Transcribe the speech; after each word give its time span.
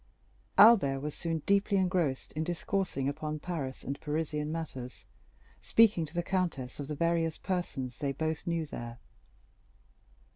Albert 0.57 0.99
was 0.99 1.13
soon 1.13 1.43
deeply 1.45 1.77
engrossed 1.77 2.33
in 2.33 2.43
discoursing 2.43 3.07
upon 3.07 3.37
Paris 3.37 3.83
and 3.83 4.01
Parisian 4.01 4.51
matters, 4.51 5.05
speaking 5.61 6.07
to 6.07 6.15
the 6.15 6.23
countess 6.23 6.79
of 6.79 6.87
the 6.87 6.95
various 6.95 7.37
persons 7.37 7.99
they 7.99 8.11
both 8.11 8.47
knew 8.47 8.65
there. 8.65 8.97